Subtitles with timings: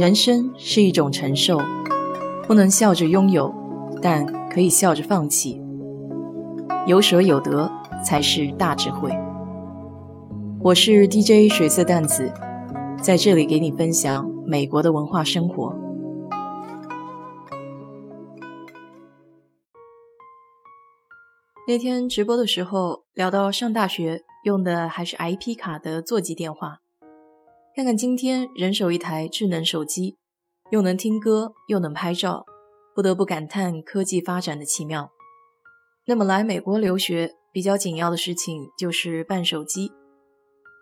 [0.00, 1.60] 人生是一种承受，
[2.46, 3.54] 不能笑着拥有，
[4.00, 5.60] 但可以笑着放弃。
[6.86, 7.70] 有舍有得
[8.02, 9.10] 才是大智慧。
[10.62, 12.32] 我是 DJ 水色淡子，
[13.02, 15.76] 在这里给你分享美国的文化生活。
[21.68, 26.79] 那天直播的时候聊到上大学用的还是 IP 卡的座机电话。
[27.72, 30.16] 看看今天人手一台智能手机，
[30.72, 32.44] 又能听歌又能拍照，
[32.96, 35.12] 不得不感叹科技发展的奇妙。
[36.06, 39.92] 那么来美国留学比较紧要的事情就是办手机。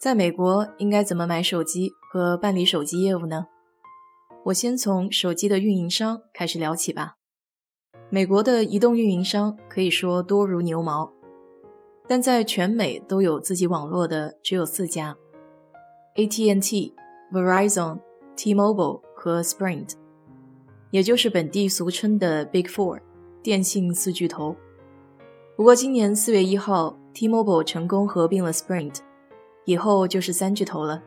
[0.00, 3.46] 在美国应该怎么买手机和办理手机业务呢？
[4.46, 7.16] 我先从手机的运营商开始聊起吧。
[8.08, 11.12] 美国的移动运营商可以说多如牛毛，
[12.08, 15.18] 但在全美都有自己网络的只有四家。
[16.20, 16.92] AT&T、
[17.32, 17.98] Verizon、
[18.36, 19.92] T-Mobile 和 Sprint，
[20.90, 23.00] 也就是本地俗称的 Big Four
[23.42, 24.54] 电信四巨头。
[25.56, 28.96] 不过今年四月一号，T-Mobile 成功合并了 Sprint，
[29.64, 31.02] 以后就是三巨头了。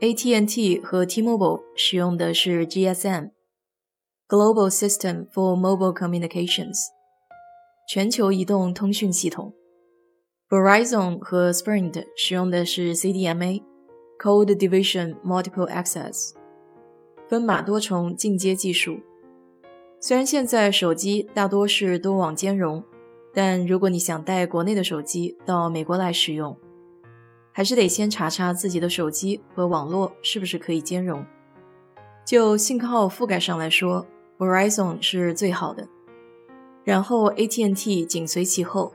[0.00, 6.76] AT&T 和 T-Mobile 使用的是 GSM（Global System for Mobile Communications）
[7.88, 9.54] 全球移动通讯系统。
[10.50, 13.69] Verizon 和 Sprint 使用的是 CDMA。
[14.20, 16.32] Code Division Multiple Access，
[17.26, 19.00] 分码多重进阶技术。
[19.98, 22.84] 虽然现在手机大多是多网兼容，
[23.32, 26.54] 但如果你想带国内的手机到美国来使用，
[27.50, 31.24] 还是得先查查自己的手机和网络是不是可以兼容。
[32.26, 35.88] 就信号覆盖上来说，Verizon 是最好的，
[36.84, 38.92] 然后 AT&T 紧随其后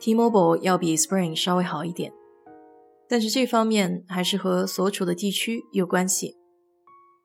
[0.00, 2.12] ，T-Mobile 要比 Spring 稍微好一点。
[3.08, 6.36] 但是这方面还是和所处的地区有关系。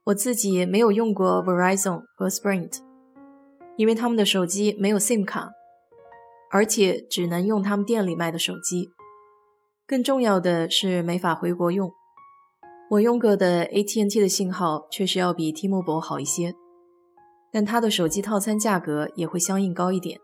[0.05, 2.79] 我自己没有用过 Verizon 和 Sprint，
[3.77, 5.52] 因为他们的手机没有 SIM 卡，
[6.52, 8.91] 而且只能用他们店里卖的手机。
[9.87, 11.91] 更重要的是没法回国用。
[12.91, 16.53] 我用过的 AT&T 的信号确实要比 T-Mobile 好一些，
[17.52, 20.20] 但它的手机套餐价格也会相应高一点。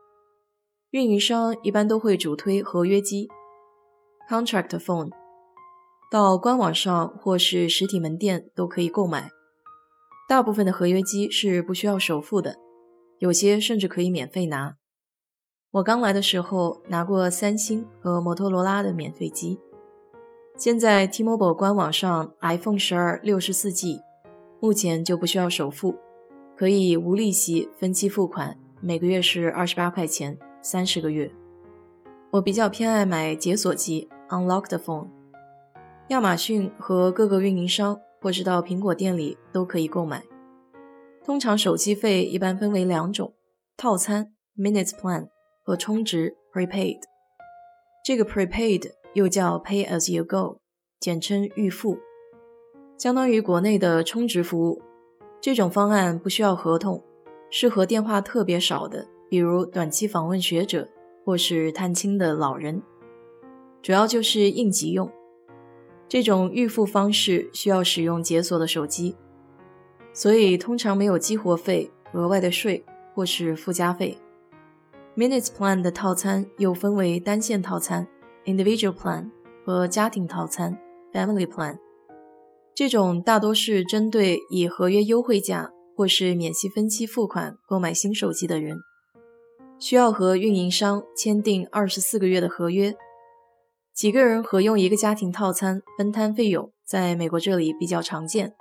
[0.91, 3.27] 运营商一般都会主推合约机
[4.29, 5.11] （Contract Phone）。
[6.09, 9.29] 到官网上或是实体门店都可以购买。
[10.29, 12.55] 大部分的合约机是不需要首付的，
[13.19, 14.75] 有些甚至可以免费拿。
[15.71, 19.59] 我刚来的时候拿过三星和摩托罗拉的免费机。
[20.57, 23.99] 现在 T-Mobile 官网上 iPhone 十二六十四 G
[24.59, 25.95] 目前就不需要首付，
[26.55, 31.31] 可以无利息分期付款，每个月是二十八块钱，三十个月。
[32.31, 35.16] 我比较偏爱买解锁机 Unlocked Phone。
[36.09, 40.23] 亚马逊和各个运营商，或是到苹果店里都可以购买。
[41.25, 43.33] 通常手机费一般分为两种：
[43.75, 45.27] 套餐 （Minutes Plan）
[45.65, 46.99] 和充值 （Prepaid）。
[48.05, 50.61] 这个 Prepaid 又叫 Pay as you go，
[51.01, 51.97] 简称预付，
[52.97, 54.81] 相当于国内的充值服务。
[55.41, 57.03] 这种方案不需要合同，
[57.51, 60.87] 适合电话特别少的，比如短期访问学者
[61.25, 62.81] 或是探亲的老人，
[63.81, 65.11] 主要就是应急用。
[66.09, 69.15] 这种预付方式需要使用解锁的手机，
[70.13, 74.17] 所以通常没有激活费、额外的税或是附加费。
[75.17, 78.07] Minutes Plan 的套餐又分为单线套餐
[78.45, 79.29] （Individual Plan）
[79.65, 80.77] 和家庭套餐
[81.11, 81.77] （Family Plan）。
[82.73, 88.77] 这种大多是针对以合约优惠价或是免息分期付款购买新手机的人，
[89.79, 92.95] 需要和运营商签订二十四个月的合约。
[93.97, 98.53] 几个人合用一个家庭套餐，分摊费用，在美国这里比较常见。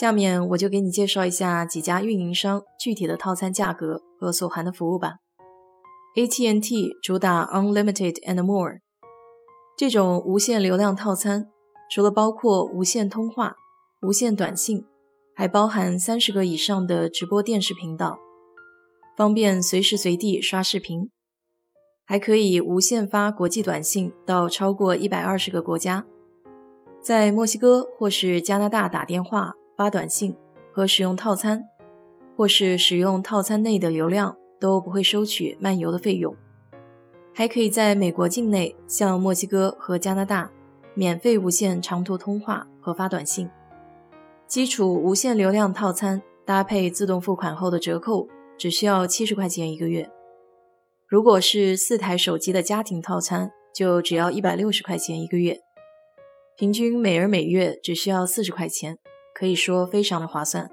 [0.00, 5.16] 下面我就给你介绍一下几家运营商具体的套餐价格和所含的服务吧。
[6.16, 8.78] AT&T 主打 Unlimited and More
[9.76, 11.50] 这种无限流量套餐，
[11.94, 13.56] 除了包括无线通话、
[14.00, 14.86] 无线短信，
[15.36, 18.18] 还包含三十个以上的直播电视频道，
[19.18, 21.10] 方便随时随地刷视频。
[22.10, 26.04] 还可以无限发国际短信到超过一百二十个国家，
[27.00, 30.34] 在墨西哥或是加拿大打电话、发短信
[30.72, 31.62] 和使用套餐，
[32.36, 36.34] 或是使用套餐内的流量都不会收取漫游的费用。
[37.32, 40.50] 还可以在美国境内向墨西哥和加拿大
[40.94, 43.48] 免费无线长途通话和发短信。
[44.48, 48.26] 基础无限流量套餐搭配自动付款后的折扣，
[48.58, 50.10] 只需要七十块钱一个月。
[51.10, 55.58] 如果是四台手机的家庭套餐，就只要一百六十块钱一个月，
[56.56, 58.96] 平均每人每月只需要四十块钱，
[59.34, 60.70] 可以说非常的划算。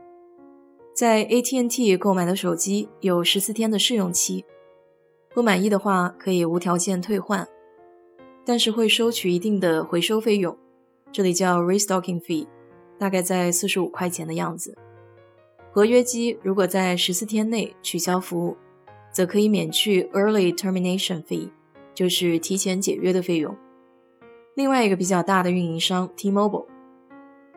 [0.96, 4.46] 在 AT&T 购买的手机有十四天的试用期，
[5.34, 7.48] 不满意的话可以无条件退换，
[8.46, 10.56] 但是会收取一定的回收费用，
[11.12, 12.46] 这里叫 restocking fee，
[13.00, 14.78] 大概在四十五块钱的样子。
[15.72, 18.56] 合约机如果在十四天内取消服务，
[19.18, 21.50] 则可以免去 early termination fee，
[21.96, 23.58] 就是提前解约的费用。
[24.56, 26.68] 另外一个比较大的运营商 T-Mobile，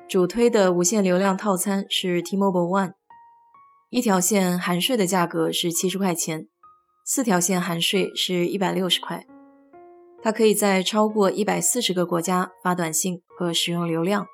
[0.09, 2.93] 主推的无限流量套餐是 T-Mobile One。
[3.91, 6.49] 一条线含税的价格是七十块钱，
[7.05, 9.27] 四条线含税是一百六十块。
[10.23, 14.27] 它可以在超过一百四十个国家发短信和使用流量。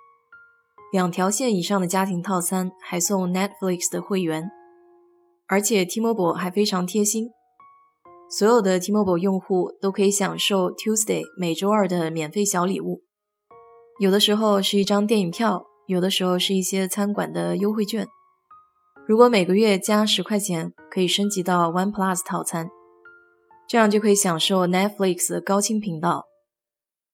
[0.93, 4.49] 两条线以上的家庭套餐还送 Netflix 的会员，
[5.49, 7.31] 而且 T-Mobile 还非常贴心，
[8.29, 13.03] 所有的 T-Mobile 用户都可以享受 Tuesday 每周二的免费小礼物，
[14.01, 18.09] 有的时候是一张电影票，有的时候是一些餐馆的优惠券。
[19.07, 22.69] 如果每个月加十块钱，可以升级到 One Plus 套餐，
[23.69, 26.25] 这样就可以享受 Netflix 高清频道，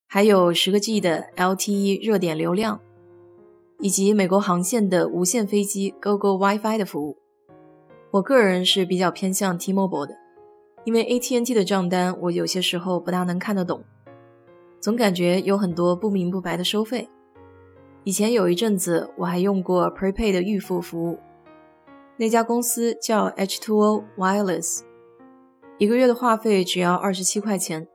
[0.08, 2.80] 还有十个 G 的 LTE 热点流量，
[3.80, 7.21] 以及美国航线的无线飞机 GoGo WiFi 的服务。
[8.12, 10.14] 我个人是比较偏向 T-Mobile 的，
[10.84, 13.82] 因为 AT&T 的账单我有些时候不大能看得懂，
[14.80, 17.08] 总感觉有很多不明不白的收费。
[18.04, 21.18] 以前有一阵子我还用过 Prepaid 的预付服务。
[22.18, 24.82] 那家公司叫 H2O Wireless，
[25.78, 27.88] 一个月的话费只要二十七块钱。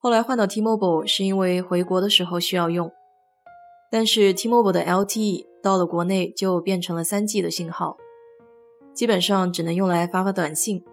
[0.00, 2.90] 后来换到 T-Mobile 是因为回国的时候需要用，
[3.92, 7.96] 但是 T-Mobile 的 LTE 到了国内就变成了三 G 的信号，
[8.92, 10.84] 基本上只能用来发发短信。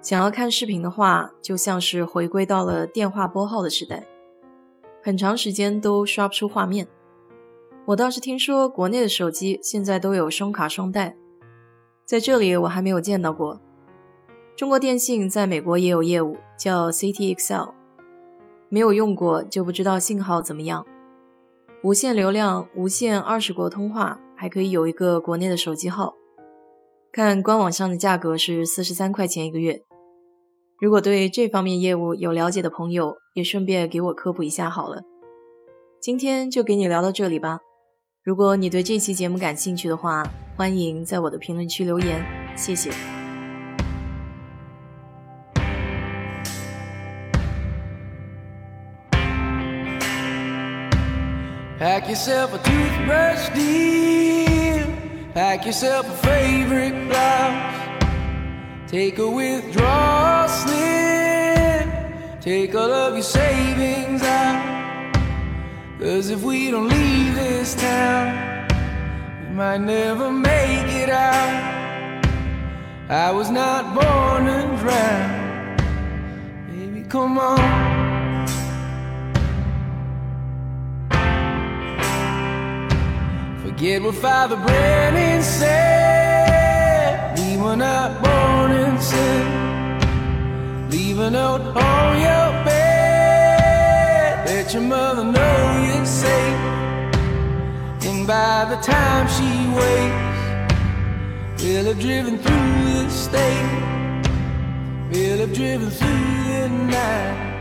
[0.00, 4.04] 想要看视频的话，就像是回归到了电话拨号的时代，
[5.02, 6.88] 很长时间都刷不出画面。
[7.84, 11.16] 我倒是听说国内的手机现在都有双卡双待。
[12.04, 13.60] 在这里我还没有见到过。
[14.56, 17.72] 中国电信在美国也有业务，叫 CTXL，
[18.68, 20.84] 没有用过就不知道信号怎么样。
[21.82, 26.14] 无限流量、无限二十国通话，还可以有一个国内的手机号。
[27.12, 29.82] 看官网上的价格是四十三块钱一个月。
[30.80, 35.02] 如果对这方面业务有了解的朋友，也顺便给我科普一下好了。
[36.00, 37.58] 今天就给你聊到这里吧。
[38.24, 40.24] 如果你对这期节目感兴趣的话，
[40.56, 42.24] 欢迎在我的评论区留言，
[42.56, 42.90] 谢谢。
[51.78, 54.51] Pack yourself a toothbrush deal.
[55.34, 58.10] Pack yourself a favorite blouse.
[58.86, 61.88] Take a withdrawal slip.
[62.42, 65.14] Take all of your savings out.
[65.98, 68.68] Cause if we don't leave this town,
[69.48, 72.26] we might never make it out.
[73.08, 75.76] I was not born to drown.
[76.68, 77.91] Baby, come on.
[83.82, 87.36] Forget what Father Brennan said.
[87.36, 90.88] We were not born in sin.
[90.88, 94.46] Leave a note on your bed.
[94.46, 96.60] Let your mother know you're safe
[98.06, 99.50] And by the time she
[99.80, 100.38] wakes,
[101.60, 103.82] we'll have driven through the state,
[105.10, 107.51] we'll have driven through the night.